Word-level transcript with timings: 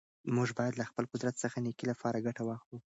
موږ 0.35 0.49
باید 0.57 0.73
له 0.77 0.85
خپل 0.89 1.03
قدرت 1.11 1.35
څخه 1.43 1.57
د 1.59 1.63
نېکۍ 1.65 1.85
لپاره 1.91 2.23
ګټه 2.27 2.41
واخلو. 2.45 2.77